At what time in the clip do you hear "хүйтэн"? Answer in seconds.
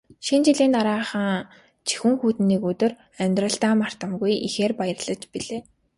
2.19-2.45